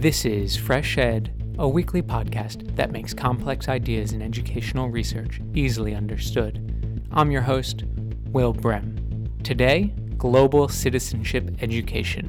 [0.00, 5.96] This is Fresh Ed, a weekly podcast that makes complex ideas in educational research easily
[5.96, 7.02] understood.
[7.10, 7.82] I'm your host,
[8.30, 9.28] Will Brehm.
[9.42, 12.26] Today, Global Citizenship Education.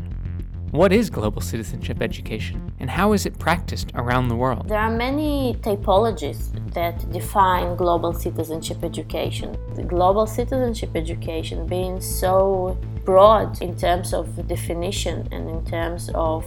[0.71, 4.67] What is global citizenship education and how is it practiced around the world?
[4.67, 9.55] There are many typologies that define global citizenship education.
[9.75, 16.45] The global citizenship education being so broad in terms of definition and in terms of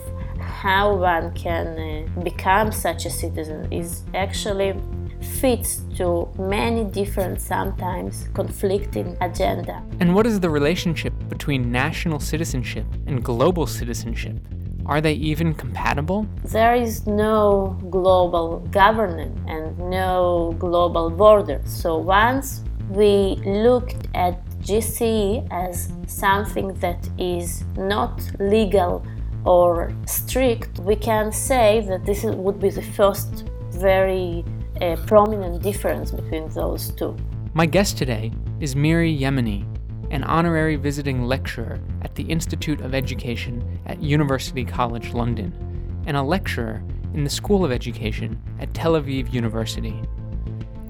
[0.62, 4.72] how one can uh, become such a citizen is actually
[5.40, 9.82] fits to many different, sometimes conflicting agenda.
[9.98, 14.36] And what is the relationship between national citizenship and global citizenship?
[14.86, 16.28] Are they even compatible?
[16.44, 21.68] There is no global governance and no global borders.
[21.68, 23.34] So once we
[23.66, 29.04] looked at GCE as something that is not legal
[29.44, 34.44] or strict, we can say that this would be the first very
[34.80, 37.16] a prominent difference between those two.
[37.54, 39.64] My guest today is Miri Yemini,
[40.10, 45.52] an honorary visiting lecturer at the Institute of Education at University College London,
[46.06, 46.82] and a lecturer
[47.14, 50.02] in the School of Education at Tel Aviv University.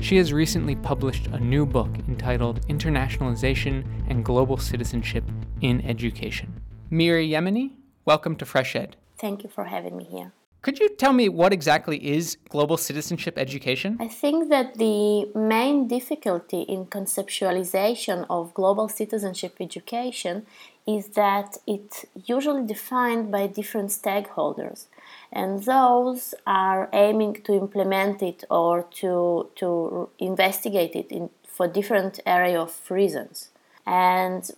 [0.00, 5.24] She has recently published a new book entitled Internationalization and Global Citizenship
[5.60, 6.52] in Education.
[6.90, 7.72] Miri Yemini,
[8.04, 8.96] welcome to Fresh Ed.
[9.18, 10.32] Thank you for having me here.
[10.62, 13.96] Could you tell me what exactly is global citizenship education?
[13.98, 20.46] I think that the main difficulty in conceptualization of global citizenship education
[20.86, 24.86] is that it's usually defined by different stakeholders
[25.32, 32.20] and those are aiming to implement it or to, to investigate it in, for different
[32.24, 33.50] area of reasons
[33.84, 34.50] and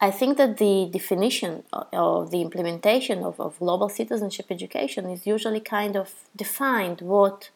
[0.00, 5.60] I think that the definition or the implementation of, of global citizenship education is usually
[5.60, 7.48] kind of defined what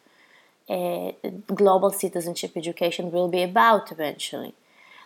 [0.70, 1.12] uh,
[1.55, 4.55] global citizenship education will be about eventually.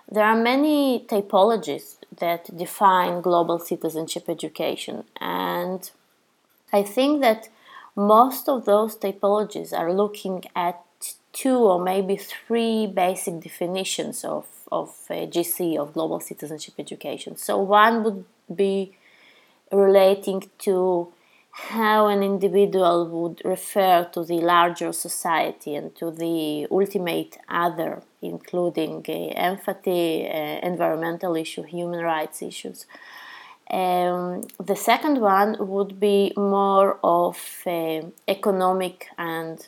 [0.09, 5.91] There are many typologies that define global citizenship education, and
[6.73, 7.49] I think that
[7.97, 10.81] most of those typologies are looking at
[11.33, 17.37] two or maybe three basic definitions of of uh, GC, of Global Citizenship Education.
[17.37, 18.97] So one would be
[19.73, 21.13] relating to
[21.51, 29.05] how an individual would refer to the larger society and to the ultimate other, including
[29.09, 32.87] uh, empathy, uh, environmental issues, human rights issues.
[33.71, 39.65] Um, the second one would be more of uh, economic and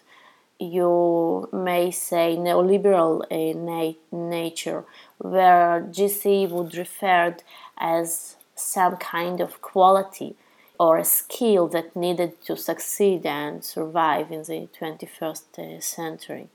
[0.59, 4.84] you may say neoliberal uh, na- nature,
[5.19, 7.37] where GC would refer
[7.78, 10.34] as some kind of quality
[10.78, 16.49] or a skill that needed to succeed and survive in the 21st uh, century.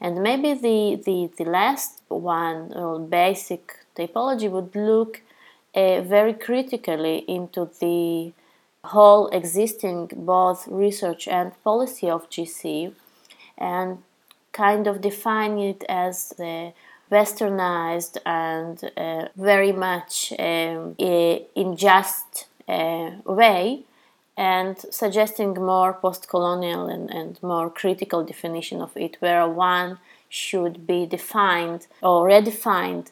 [0.00, 5.22] And maybe the, the, the last one, or basic typology, would look
[5.74, 8.32] uh, very critically into the
[8.84, 12.94] whole existing both research and policy of GC
[13.60, 13.98] and
[14.52, 16.72] kind of define it as the
[17.10, 23.84] westernized and uh, very much um, in just uh, way
[24.36, 29.98] and suggesting more post-colonial and, and more critical definition of it where one
[30.28, 33.10] should be defined or redefined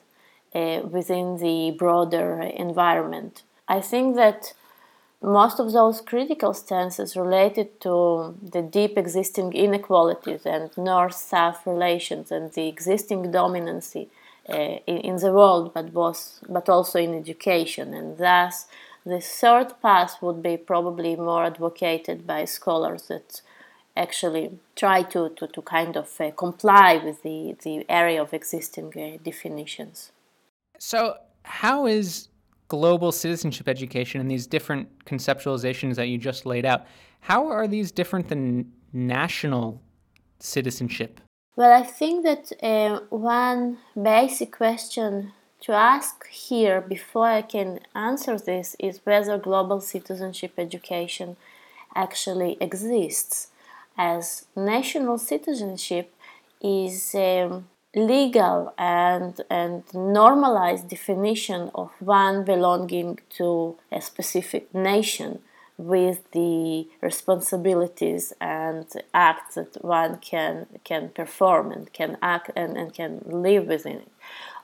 [0.54, 3.42] uh, within the broader environment.
[3.68, 4.54] I think that
[5.22, 12.30] most of those critical stances related to the deep existing inequalities and north south relations
[12.30, 14.08] and the existing dominancy
[14.48, 17.92] uh, in, in, the world, but, both, but also in education.
[17.92, 18.66] And thus,
[19.04, 23.42] the third path would be probably more advocated by scholars that
[23.96, 28.92] actually try to, to, to kind of uh, comply with the, the area of existing
[28.96, 30.12] uh, definitions.
[30.78, 32.28] So, how is
[32.68, 36.86] global citizenship education and these different conceptualizations that you just laid out,
[37.20, 39.82] how are these different than national
[40.38, 41.20] citizenship?
[41.56, 45.32] Well, I think that uh, one basic question
[45.62, 51.36] to ask here before I can answer this is whether global citizenship education
[51.96, 53.48] actually exists,
[53.96, 56.14] as national citizenship
[56.60, 65.40] is um, legal and, and normalized definition of one belonging to a specific nation
[65.78, 72.92] with the responsibilities and acts that one can can perform and can act and, and
[72.92, 74.12] can live within it.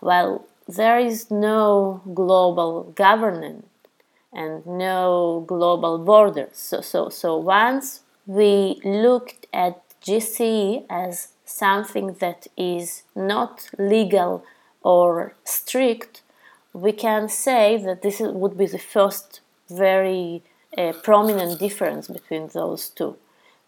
[0.01, 3.67] While there is no global governance
[4.33, 6.57] and no global borders.
[6.57, 14.45] So, so, so once we looked at GCE as something that is not legal
[14.83, 16.23] or strict,
[16.73, 20.43] we can say that this would be the first very
[20.77, 23.17] uh, prominent difference between those two.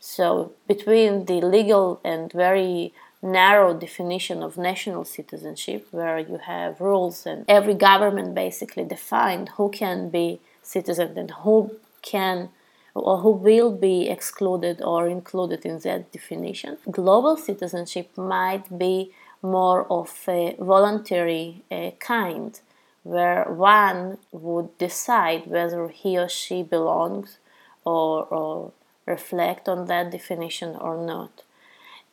[0.01, 2.93] So, between the legal and very
[3.23, 9.71] narrow definition of national citizenship, where you have rules and every government basically defined who
[9.71, 11.57] can be citizen and who
[12.03, 12.51] can
[12.97, 16.79] or who will be excluded or included in that definition.
[16.91, 19.13] Global citizenship might be
[19.43, 22.59] more of a voluntary uh, kind,
[23.03, 27.39] where one would decide whether he or she belongs
[27.85, 28.73] or, or
[29.05, 31.43] reflect on that definition or not.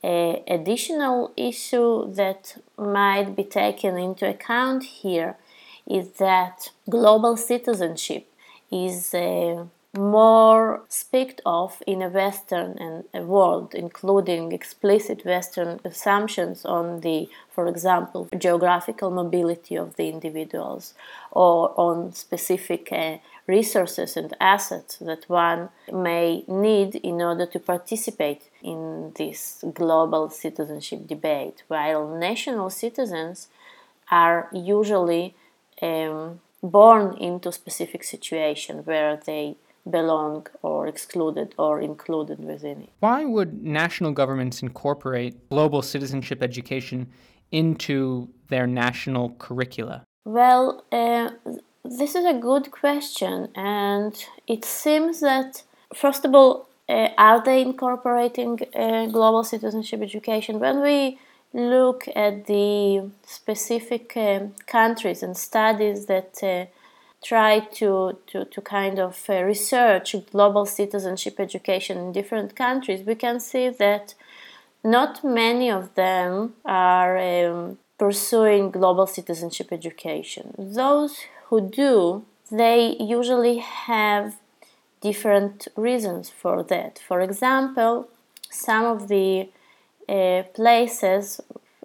[0.03, 5.37] A additional issue that might be taken into account here
[5.87, 8.27] is that global citizenship
[8.69, 9.65] is uh,
[9.95, 18.27] more speak of in a Western world, including explicit Western assumptions on the, for example,
[18.37, 20.95] geographical mobility of the individuals
[21.31, 28.49] or on specific uh, resources and assets that one may need in order to participate
[28.63, 33.47] in this global citizenship debate, while national citizens
[34.09, 35.35] are usually
[35.81, 39.55] um, born into specific situation where they
[39.89, 42.89] belong or excluded or included within it.
[42.99, 47.07] Why would national governments incorporate global citizenship education
[47.51, 50.03] into their national curricula?
[50.25, 51.31] Well, uh,
[51.83, 54.15] this is a good question, and
[54.47, 55.63] it seems that,
[55.93, 60.59] first of all, uh, are they incorporating uh, global citizenship education?
[60.59, 61.19] When we
[61.53, 66.65] look at the specific uh, countries and studies that uh,
[67.23, 73.15] try to, to, to kind of uh, research global citizenship education in different countries, we
[73.15, 74.13] can see that
[74.83, 80.53] not many of them are um, pursuing global citizenship education.
[80.57, 84.35] Those who do, they usually have
[85.01, 86.99] different reasons for that.
[87.07, 88.09] For example,
[88.49, 89.49] some of the
[90.09, 91.39] uh, places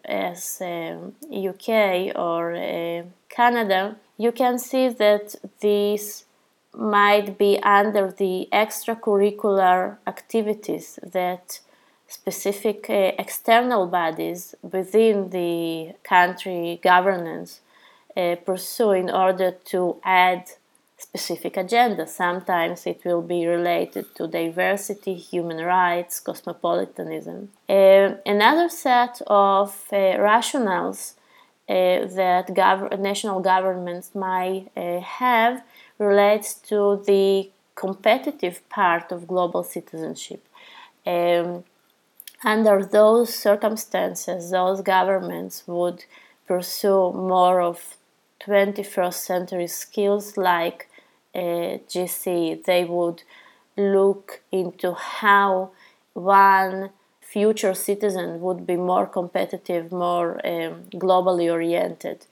[0.08, 1.68] as UK
[2.16, 6.24] or uh, Canada you can see that these
[6.74, 11.60] might be under the extracurricular activities that
[12.08, 17.60] specific uh, external bodies within the country governance
[18.16, 20.44] uh, pursue in order to add
[20.98, 22.06] specific agenda.
[22.06, 27.50] Sometimes it will be related to diversity, human rights, cosmopolitanism.
[27.68, 31.14] Uh, another set of uh, rationales
[31.68, 35.62] uh, that gov- national governments might uh, have
[35.98, 40.44] relates to the competitive part of global citizenship.
[41.06, 41.64] Um,
[42.44, 46.04] under those circumstances, those governments would
[46.46, 47.97] pursue more of
[48.40, 50.88] 21st century skills like
[51.34, 52.64] uh, GC.
[52.64, 53.22] They would
[53.76, 55.70] look into how
[56.12, 56.90] one
[57.20, 62.26] future citizen would be more competitive, more um, globally oriented.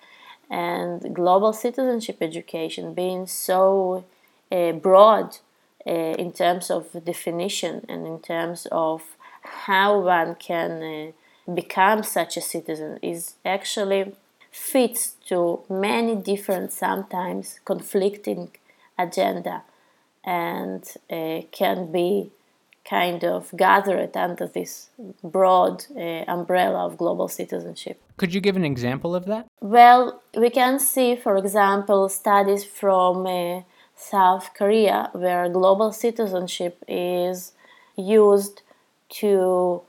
[0.49, 4.05] And global citizenship education being so
[4.51, 5.39] uh, broad
[5.87, 9.03] uh, in terms of definition and in terms of
[9.43, 14.13] how one can uh, become such a citizen is actually
[14.57, 18.51] fits to many different, sometimes conflicting
[18.99, 19.63] agenda
[20.25, 22.31] and uh, can be
[22.89, 24.89] kind of gathered under this
[25.23, 28.01] broad uh, umbrella of global citizenship.
[28.17, 29.47] Could you give an example of that?
[29.61, 33.63] Well, we can see, for example, studies from uh,
[33.95, 37.53] South Korea where global citizenship is
[37.97, 38.63] used
[39.21, 39.83] to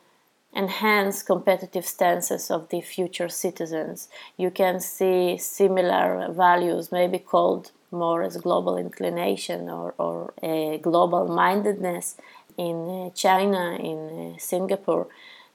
[0.57, 4.09] enhance competitive stances of the future citizens.
[4.37, 11.27] You can see similar values, maybe called more as global inclination or, or a global
[11.27, 12.17] mindedness
[12.57, 15.07] in uh, China, in uh, Singapore.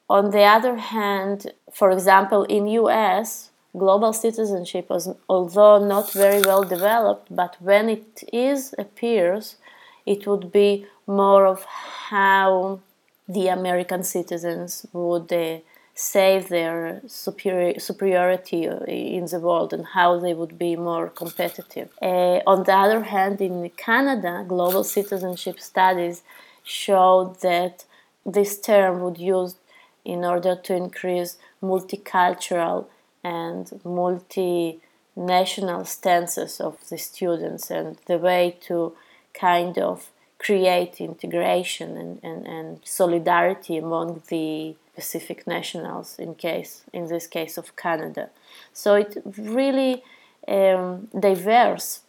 [0.09, 6.63] On the other hand, for example, in US, global citizenship was although not very well
[6.63, 9.57] developed, but when it is appears,
[10.05, 11.65] it would be more of
[12.09, 12.79] how
[13.27, 15.59] the American citizens would uh,
[15.95, 21.89] save their superior, superiority in the world and how they would be more competitive.
[22.01, 26.23] Uh, on the other hand, in Canada, global citizenship studies
[26.63, 27.85] showed that
[28.25, 29.55] this term would use
[30.03, 32.87] in order to increase multicultural
[33.23, 38.95] and multinational stances of the students and the way to
[39.33, 40.09] kind of
[40.43, 47.57] create integration and, and, and solidarity among the Pacific nationals in case in this case
[47.57, 48.29] of Canada.
[48.73, 50.03] So it really
[50.47, 52.01] um, diverse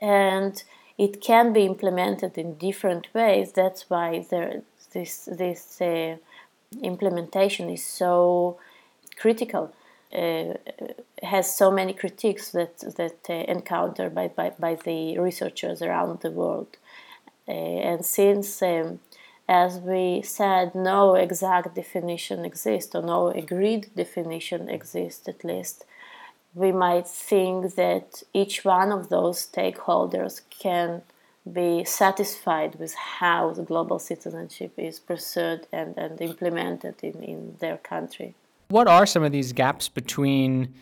[0.00, 0.62] and
[0.96, 3.52] it can be implemented in different ways.
[3.52, 4.62] That's why there,
[4.92, 6.16] this this uh,
[6.82, 8.58] implementation is so
[9.16, 9.72] critical.
[10.14, 10.54] Uh,
[11.22, 16.30] has so many critiques that that uh, encountered by, by, by the researchers around the
[16.30, 16.76] world.
[17.46, 19.00] Uh, and since, um,
[19.48, 25.84] as we said, no exact definition exists, or no agreed definition exists at least,
[26.54, 31.02] we might think that each one of those stakeholders can
[31.52, 37.76] be satisfied with how the global citizenship is pursued and, and implemented in, in their
[37.76, 38.34] country.
[38.68, 40.72] What are some of these gaps between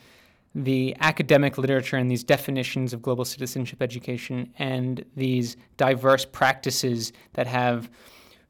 [0.55, 7.47] the academic literature and these definitions of global citizenship education and these diverse practices that
[7.47, 7.91] have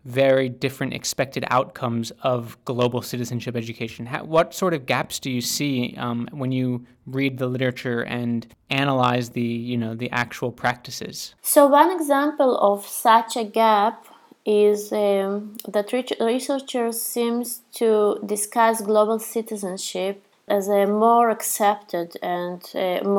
[0.05, 4.07] very different expected outcomes of global citizenship education.
[4.07, 8.47] How, what sort of gaps do you see um, when you read the literature and
[8.71, 11.35] analyze the you know the actual practices?
[11.43, 14.07] So one example of such a gap
[14.45, 22.61] is um, that researchers seems to discuss global citizenship as a more accepted and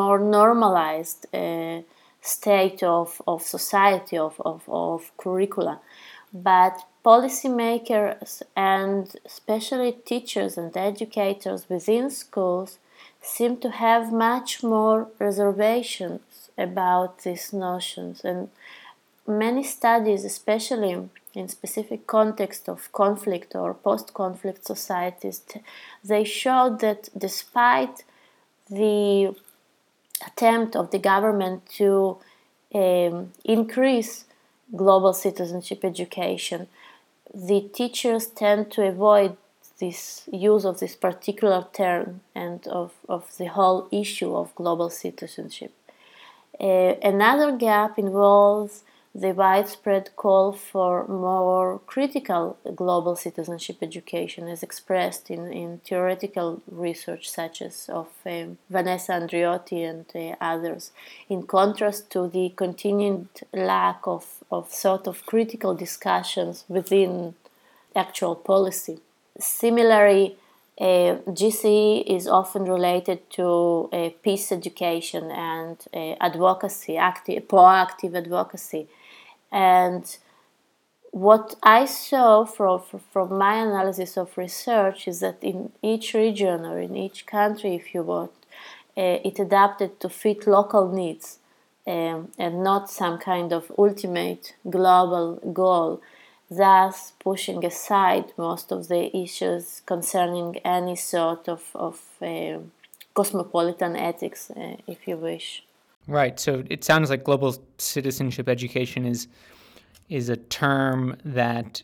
[0.02, 1.82] more normalized uh,
[2.22, 5.80] state of, of society, of, of, of curricula.
[6.32, 12.78] But policymakers and especially teachers and educators within schools
[13.22, 16.22] seem to have much more reservations
[16.58, 18.50] about these notions and
[19.28, 25.42] many studies especially in specific context of conflict or post-conflict societies,
[26.04, 28.04] they showed that despite
[28.70, 29.36] the
[30.26, 32.18] attempt of the government to
[32.76, 34.26] um, increase
[34.76, 36.68] global citizenship education,
[37.34, 39.36] the teachers tend to avoid
[39.80, 45.74] this use of this particular term and of, of the whole issue of global citizenship.
[46.60, 48.84] Uh, another gap involves
[49.16, 57.30] the widespread call for more critical global citizenship education is expressed in, in theoretical research
[57.30, 60.92] such as of um, Vanessa Andreotti and uh, others,
[61.30, 67.36] in contrast to the continued lack of, of sort of critical discussions within
[67.96, 69.00] actual policy.
[69.40, 70.38] Similarly,
[70.82, 78.88] uh, GCE is often related to uh, peace education and uh, advocacy, active, proactive advocacy
[79.54, 80.18] and
[81.12, 82.82] what I saw from,
[83.12, 87.94] from my analysis of research is that in each region or in each country, if
[87.94, 88.32] you want,
[88.98, 91.38] uh, it adapted to fit local needs
[91.86, 96.02] um, and not some kind of ultimate global goal,
[96.50, 102.58] thus pushing aside most of the issues concerning any sort of, of uh,
[103.14, 105.64] cosmopolitan ethics, uh, if you wish.
[106.08, 106.40] Right.
[106.40, 109.28] So it sounds like global citizenship education is
[110.10, 111.82] is a term that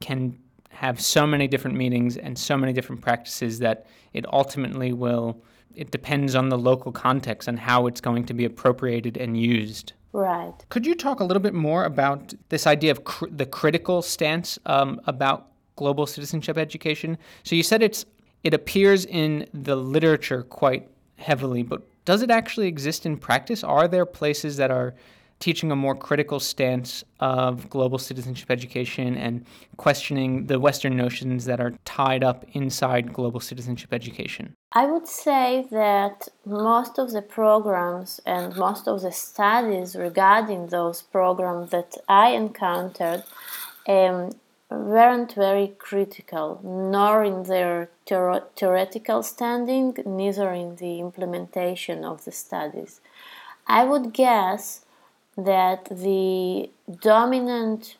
[0.00, 0.38] can
[0.70, 5.42] have so many different meanings and so many different practices that it ultimately will
[5.74, 9.94] it depends on the local context and how it's going to be appropriated and used.
[10.12, 10.52] Right.
[10.68, 14.58] Could you talk a little bit more about this idea of cr- the critical stance
[14.66, 17.16] um, about global citizenship education?
[17.42, 18.04] So you said it's
[18.44, 23.62] it appears in the literature quite heavily, but does it actually exist in practice?
[23.62, 24.94] Are there places that are
[25.42, 29.44] teaching a more critical stance of global citizenship education and
[29.76, 34.54] questioning the Western notions that are tied up inside global citizenship education?
[34.72, 41.02] I would say that most of the programs and most of the studies regarding those
[41.02, 43.24] programs that I encountered
[43.88, 44.30] um,
[44.72, 53.00] weren't very critical, nor in their theoretical standing, neither in the implementation of the studies.
[53.66, 54.84] I would guess
[55.36, 57.96] that the dominant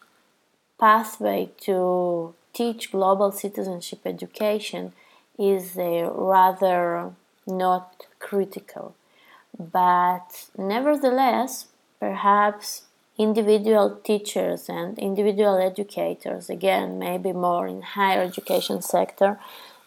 [0.79, 4.93] pathway to teach global citizenship education
[5.39, 7.13] is uh, rather
[7.47, 8.95] not critical.
[9.59, 11.69] But nevertheless,
[12.01, 12.83] perhaps
[13.19, 19.39] individual teachers and individual educators, again, maybe more in higher education sector,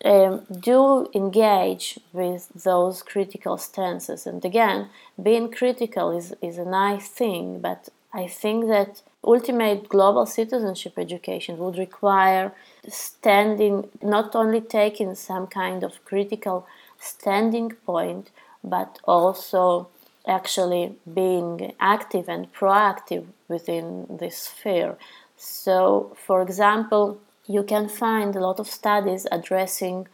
[0.03, 4.27] um, do engage with those critical stances.
[4.27, 4.89] And again,
[5.21, 11.57] being critical is, is a nice thing, but I think that ultimate global citizenship education
[11.57, 12.53] would require
[12.87, 16.67] standing, not only taking some kind of critical
[16.99, 18.29] standing point,
[18.63, 19.89] but also
[20.27, 24.97] actually being active and proactive within this sphere.
[25.37, 30.07] So, for example, you can find a lot of studies addressing,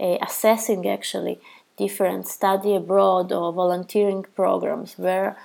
[0.00, 1.40] uh, assessing actually
[1.76, 5.36] different study abroad or volunteering programs where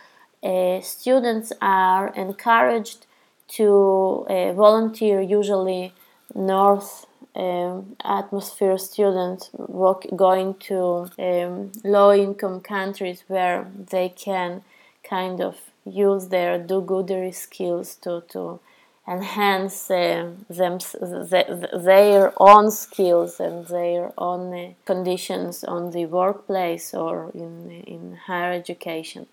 [0.43, 3.05] uh, students are encouraged
[3.47, 5.93] to uh, volunteer, usually
[6.33, 14.63] North um, atmosphere students work, going to um, low income countries where they can
[15.03, 18.59] kind of use their do goodery skills to, to
[19.07, 26.93] enhance uh, them, the, their own skills and their own uh, conditions on the workplace
[26.93, 29.27] or in, in higher education.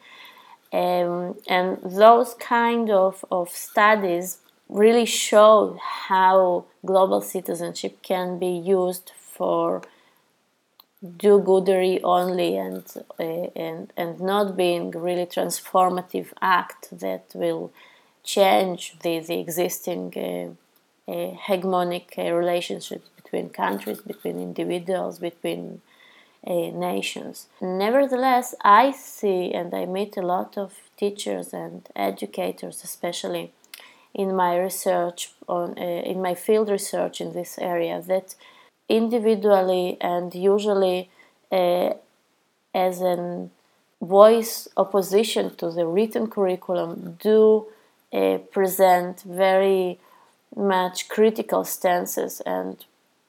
[0.73, 4.38] Um, and those kind of, of studies
[4.70, 9.82] really show how global citizenship can be used for
[11.16, 12.84] do-goodery only and,
[13.18, 13.22] uh,
[13.56, 17.72] and, and not being really transformative act that will
[18.22, 25.80] change the, the existing uh, uh, hegemonic relationships between countries, between individuals, between
[26.46, 27.48] nations.
[27.60, 33.52] Nevertheless, I see and I meet a lot of teachers and educators, especially
[34.14, 38.34] in my research on uh, in my field research in this area that
[38.88, 41.08] individually and usually
[41.52, 41.92] uh,
[42.74, 43.50] as an
[44.02, 47.66] voice opposition to the written curriculum do
[48.12, 49.98] uh, present very
[50.56, 52.84] much critical stances and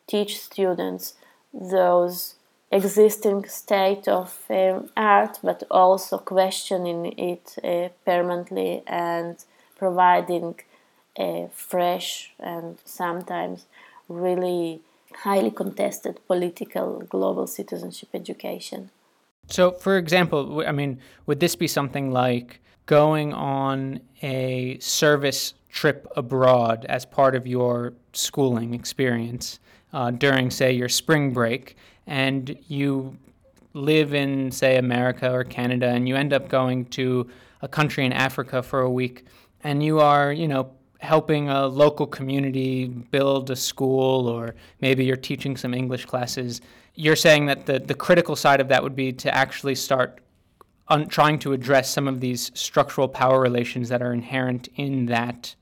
[0.08, 1.14] teach students
[1.54, 2.36] those
[2.72, 9.44] existing state of um, art but also questioning it uh, permanently and
[9.78, 10.56] providing
[11.18, 13.66] a fresh and sometimes
[14.08, 14.82] really
[15.24, 18.90] highly contested political global citizenship education.
[19.48, 26.08] So, for example, I mean, would this be something like going on a service trip
[26.16, 29.60] abroad as part of your schooling experience
[29.94, 31.76] uh, during, say, your spring break,
[32.08, 33.18] and you
[33.74, 37.30] live in, say, America or Canada, and you end up going to
[37.62, 39.26] a country in Africa for a week,
[39.64, 45.18] and you are, you know, helping a local community build a school, or maybe you're
[45.18, 46.62] teaching some English classes,
[46.94, 50.20] you're saying that the, the critical side of that would be to actually start
[50.90, 55.56] un- trying to address some of these structural power relations that are inherent in that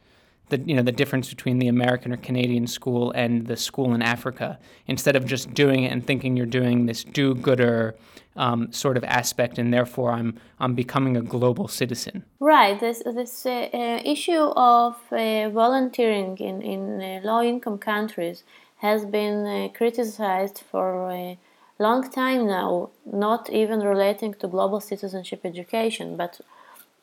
[0.50, 4.02] the you know the difference between the American or Canadian school and the school in
[4.02, 4.60] Africa.
[4.88, 7.96] Instead of just doing it and thinking you're doing this do-gooder
[8.40, 12.24] um, sort of aspect and therefore I'm I'm becoming a global citizen.
[12.40, 12.80] Right.
[12.80, 18.44] This this uh, issue of uh, volunteering in in uh, low-income countries
[18.78, 21.38] has been uh, criticized for a
[21.78, 22.90] long time now.
[23.06, 26.40] Not even relating to global citizenship education, but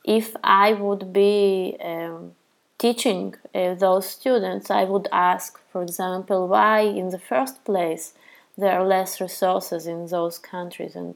[0.05, 2.33] if I would be um,
[2.79, 8.14] teaching uh, those students, I would ask, for example, why in the first place
[8.57, 10.95] there are less resources in those countries.
[10.95, 11.14] And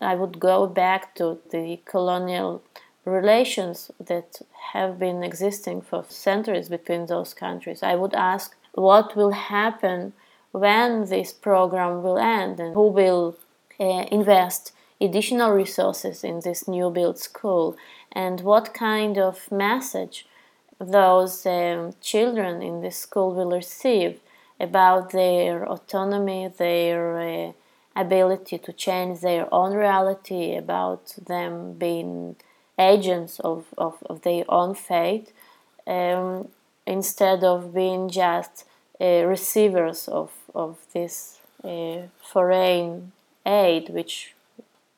[0.00, 2.62] I would go back to the colonial
[3.04, 4.40] relations that
[4.72, 7.82] have been existing for centuries between those countries.
[7.82, 10.12] I would ask what will happen
[10.52, 13.36] when this program will end and who will
[13.80, 17.76] uh, invest additional resources in this new built school
[18.12, 20.26] and what kind of message
[20.78, 24.20] those um, children in this school will receive
[24.62, 27.52] about their autonomy, their uh,
[27.94, 32.36] ability to change their own reality, about them being
[32.78, 35.32] agents of, of, of their own fate,
[35.86, 36.48] um,
[36.86, 38.64] instead of being just
[39.00, 43.12] uh, receivers of, of this uh, foreign
[43.44, 44.34] aid, which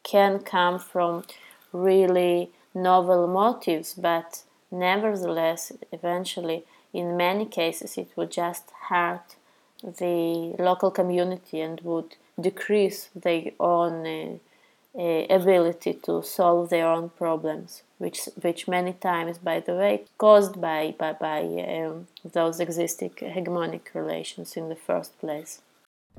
[0.03, 1.24] can come from
[1.72, 9.37] really novel motives, but Nevertheless, eventually, in many cases, it would just hurt
[9.82, 14.38] the local community and would decrease their own uh,
[14.96, 20.60] uh, ability to solve their own problems, which which many times, by the way, caused
[20.60, 25.62] by by, by um, those existing hegemonic relations in the first place.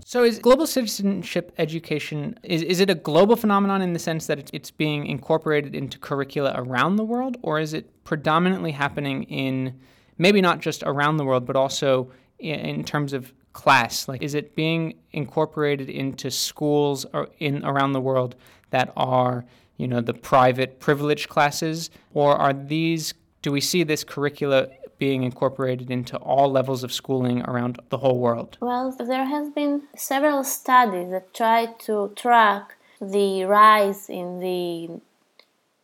[0.03, 4.49] So, is global citizenship education is, is it a global phenomenon in the sense that
[4.53, 9.79] it's being incorporated into curricula around the world, or is it predominantly happening in
[10.17, 14.07] maybe not just around the world, but also in, in terms of class?
[14.07, 18.35] Like, is it being incorporated into schools or in around the world
[18.69, 19.45] that are
[19.77, 23.13] you know the private privileged classes, or are these?
[23.41, 28.19] Do we see this curricula being incorporated into all levels of schooling around the whole
[28.19, 28.57] world?
[28.61, 35.01] Well, there has been several studies that try to track the rise in the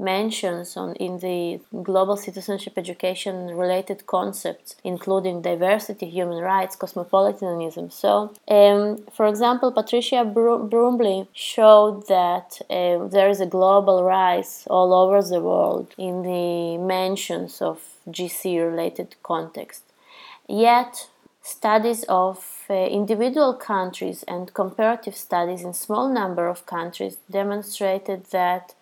[0.01, 7.89] mentions on in the global citizenship education related concepts, including diversity, human rights, cosmopolitanism.
[7.89, 14.93] So, um, for example, Patricia Bromley showed that uh, there is a global rise all
[14.93, 19.83] over the world in the mentions of GC related context.
[20.47, 21.07] Yet,
[21.41, 28.73] studies of uh, individual countries and comparative studies in small number of countries demonstrated that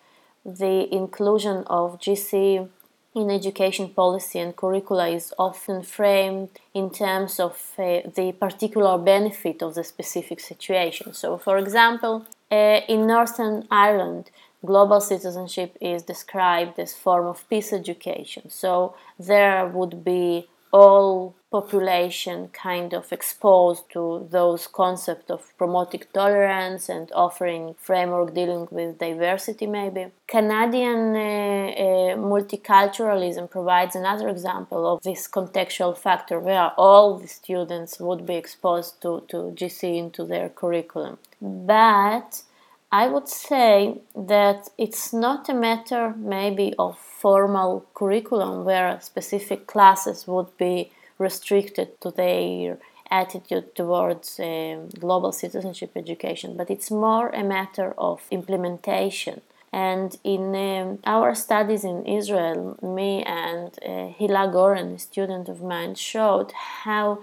[0.57, 2.67] the inclusion of GC
[3.15, 9.61] in education policy and curricula is often framed in terms of uh, the particular benefit
[9.61, 11.13] of the specific situation.
[11.13, 14.31] So, for example, uh, in Northern Ireland,
[14.65, 18.49] global citizenship is described as form of peace education.
[18.49, 26.89] So, there would be all population kind of exposed to those concepts of promoting tolerance
[26.89, 30.07] and offering framework dealing with diversity maybe.
[30.27, 37.99] Canadian uh, uh, multiculturalism provides another example of this contextual factor where all the students
[37.99, 41.17] would be exposed to, to gc into their curriculum.
[41.41, 42.43] But
[42.91, 50.27] I would say that it's not a matter maybe of formal curriculum where specific classes
[50.27, 52.77] would be restricted to their
[53.11, 59.41] attitude towards uh, global citizenship education, but it's more a matter of implementation.
[59.71, 65.61] And in um, our studies in Israel, me and uh, Hila Goren, a student of
[65.61, 66.51] mine, showed
[66.85, 67.19] how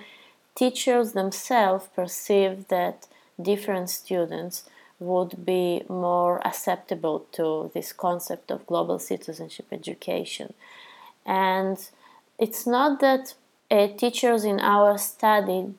[0.54, 3.06] teachers themselves perceive that
[3.40, 4.64] different students
[4.98, 10.54] would be more acceptable to this concept of global citizenship education.
[11.24, 11.76] And
[12.38, 13.35] it's not that
[13.70, 15.74] uh, teachers in our study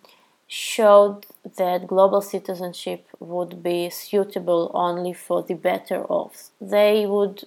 [0.48, 1.26] showed
[1.58, 6.52] that global citizenship would be suitable only for the better off.
[6.62, 7.44] They would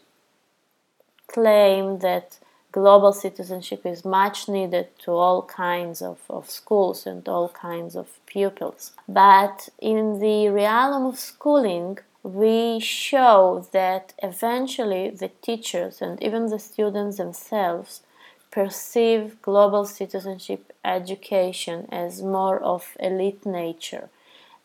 [1.27, 2.40] claim that
[2.73, 8.09] global citizenship is much needed to all kinds of, of schools and all kinds of
[8.27, 8.93] pupils.
[9.09, 16.59] But in the realm of schooling, we show that eventually the teachers and even the
[16.59, 18.03] students themselves
[18.51, 24.09] perceive global citizenship education as more of elite nature,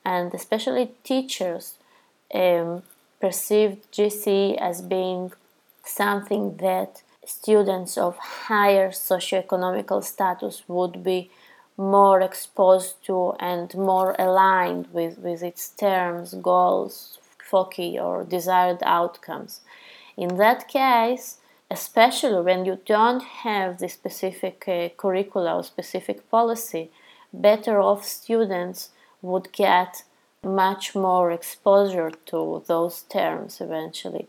[0.04, 1.76] and especially teachers
[2.34, 2.84] um,
[3.22, 5.32] GC as being
[5.84, 11.30] something that students of higher socioeconomical status would be
[11.78, 19.62] more exposed to and more aligned with, with its terms, goals, foci, or desired outcomes.
[20.16, 21.38] In that case,
[21.70, 26.92] especially when you don't have the specific uh, curricula or specific policy,
[27.34, 28.90] better off students
[29.22, 30.04] would get
[30.44, 34.28] much more exposure to those terms eventually.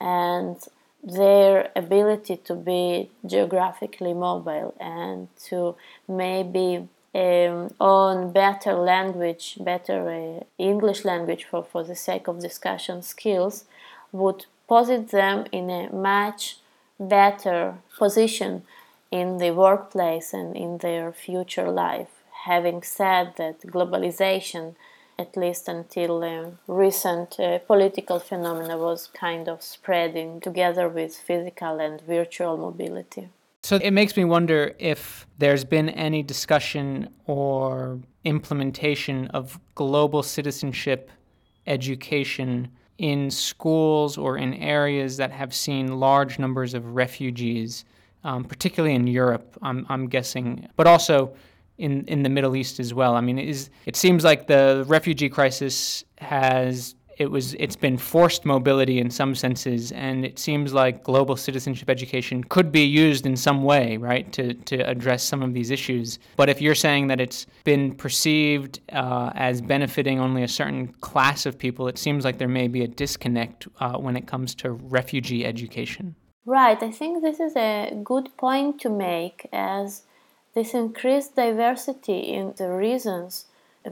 [0.00, 0.56] And
[1.02, 5.76] their ability to be geographically mobile and to
[6.08, 13.02] maybe um, on better language, better uh, English language for, for the sake of discussion
[13.02, 13.64] skills
[14.12, 16.58] would posit them in a much
[17.00, 18.62] better position
[19.10, 22.08] in the workplace and in their future life.
[22.44, 24.74] Having said that, globalization,
[25.18, 31.80] at least until uh, recent uh, political phenomena, was kind of spreading together with physical
[31.80, 33.28] and virtual mobility.
[33.64, 41.10] So it makes me wonder if there's been any discussion or implementation of global citizenship
[41.66, 47.84] education in schools or in areas that have seen large numbers of refugees,
[48.24, 51.32] um, particularly in Europe, I'm, I'm guessing, but also
[51.78, 53.14] in, in the Middle East as well.
[53.14, 57.98] I mean, it, is, it seems like the refugee crisis has it was it's been
[57.98, 63.26] forced mobility in some senses, and it seems like global citizenship education could be used
[63.26, 66.18] in some way, right, to to address some of these issues.
[66.36, 71.44] But if you're saying that it's been perceived uh, as benefiting only a certain class
[71.44, 74.70] of people, it seems like there may be a disconnect uh, when it comes to
[74.70, 76.14] refugee education.
[76.46, 76.82] Right.
[76.82, 80.04] I think this is a good point to make as
[80.58, 83.46] this increased diversity in the reasons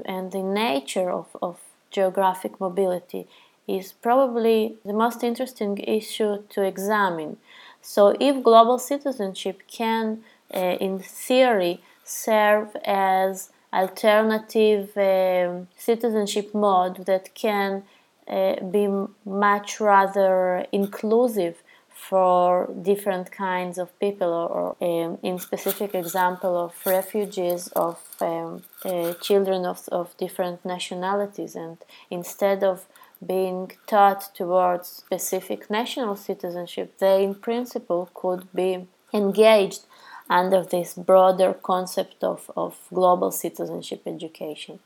[0.05, 1.61] and the nature of, of
[1.92, 3.29] geographic mobility
[3.68, 7.37] is probably the most interesting issue to examine.
[7.81, 17.35] So, if global citizenship can, uh, in theory, serve as alternative um, citizenship mode that
[17.35, 17.85] can
[18.26, 18.88] uh, be
[19.24, 21.62] much rather inclusive
[22.09, 29.12] for different kinds of people or, um, in specific example of refugees of um, uh,
[29.14, 31.79] children of, of different nationalities and
[32.11, 32.87] instead of
[33.27, 39.83] being taught towards specific national citizenship, they in principle could be engaged
[40.29, 44.79] under this broader concept of, of global citizenship education.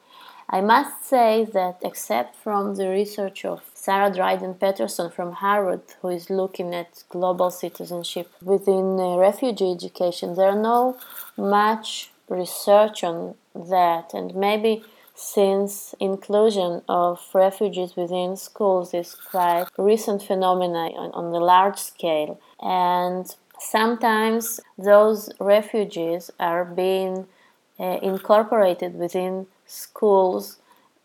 [0.48, 6.08] I must say that, except from the research of Sarah Dryden Peterson from Harvard, who
[6.08, 10.98] is looking at global citizenship within uh, refugee education, there are no
[11.38, 20.22] much research on that, and maybe since inclusion of refugees within schools is quite recent
[20.22, 22.38] phenomena on, on the large scale.
[22.60, 27.26] And sometimes those refugees are being
[27.78, 30.59] uh, incorporated within schools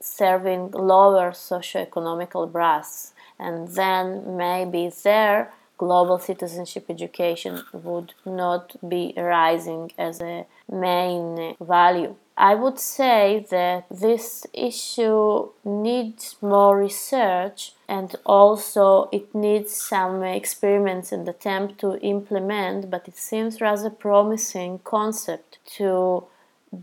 [0.05, 9.91] serving lower socioeconomical brass, and then maybe there global citizenship education would not be rising
[9.97, 12.15] as a main value.
[12.37, 21.13] I would say that this issue needs more research and also it needs some experiments
[21.13, 26.25] and attempt to implement, but it seems rather promising concept to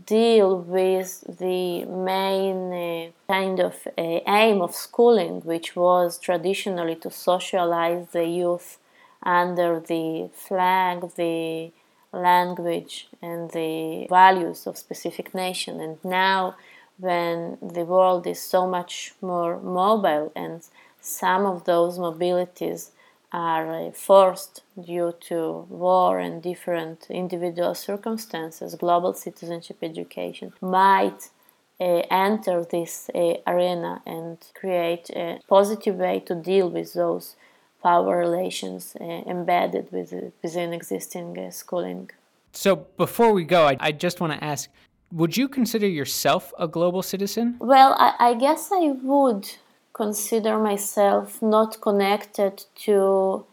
[0.05, 7.09] deal with the main uh, kind of uh, aim of schooling, which was traditionally to
[7.11, 8.77] socialize the youth
[9.23, 11.71] under the flag, the
[12.11, 15.79] language, and the values of specific nation.
[15.79, 16.55] And now,
[16.97, 20.61] when the world is so much more mobile and
[21.01, 22.91] some of those mobilities
[23.33, 31.29] are forced due to war and different individual circumstances, global citizenship education might
[31.81, 37.35] uh, enter this uh, arena and create a positive way to deal with those
[37.81, 42.09] power relations uh, embedded with, within existing uh, schooling.
[42.53, 44.69] So, before we go, I, I just want to ask
[45.11, 47.55] would you consider yourself a global citizen?
[47.59, 49.47] Well, I, I guess I would
[49.93, 53.45] consider myself not connected to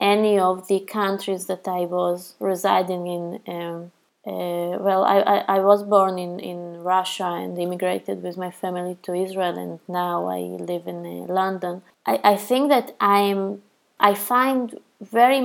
[0.00, 3.40] any of the countries that I was residing in.
[3.46, 3.92] Um,
[4.26, 8.96] uh, well, I, I, I, was born in, in Russia and immigrated with my family
[9.02, 11.82] to Israel, and now I live in uh, London.
[12.06, 13.60] I, I think that I'm
[14.00, 15.40] I find very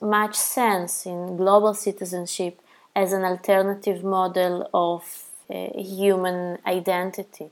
[0.00, 2.60] much sense in global citizenship
[2.94, 7.50] as an alternative model of uh, human identity.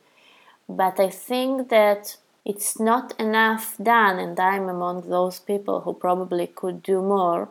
[0.69, 6.47] But I think that it's not enough done, and I'm among those people who probably
[6.47, 7.49] could do more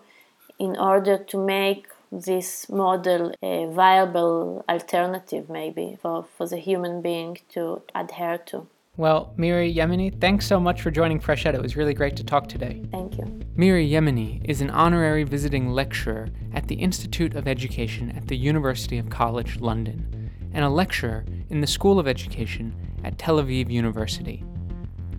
[0.60, 7.38] in order to make this model a viable alternative, maybe, for, for the human being
[7.54, 8.68] to adhere to.
[8.98, 11.56] Well, Miri Yemini, thanks so much for joining Fresh Ed.
[11.56, 12.84] It was really great to talk today.
[12.92, 13.42] Thank you.
[13.56, 18.98] Miri Yemini is an honorary visiting lecturer at the Institute of Education at the University
[18.98, 22.76] of College London and a lecturer in the School of Education
[23.06, 24.44] at Tel Aviv University.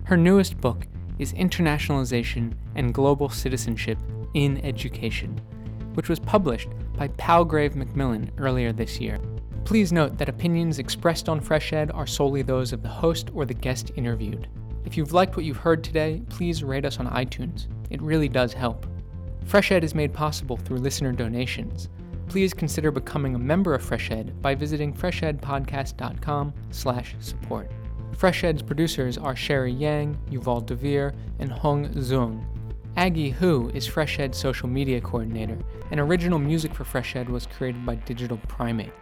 [0.05, 0.85] Her newest book
[1.17, 3.97] is Internationalization and Global Citizenship
[4.33, 5.39] in Education,
[5.93, 9.17] which was published by Palgrave Macmillan earlier this year.
[9.63, 13.45] Please note that opinions expressed on Fresh Ed are solely those of the host or
[13.45, 14.49] the guest interviewed.
[14.83, 17.67] If you've liked what you've heard today, please rate us on iTunes.
[17.89, 18.85] It really does help.
[19.45, 21.87] Fresh Ed is made possible through listener donations.
[22.27, 27.71] Please consider becoming a member of Fresh Ed by visiting freshedpodcast.com/support.
[28.15, 32.43] Fresh Ed's producers are Sherry Yang, Yuval Devere, and Hong Zung.
[32.95, 35.57] Aggie Hu is Fresh Ed's social media coordinator,
[35.91, 38.93] and original music for Fresh Ed was created by Digital Primate.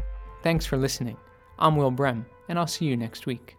[0.43, 1.17] Thanks for listening.
[1.59, 3.57] I'm Will Brehm, and I'll see you next week.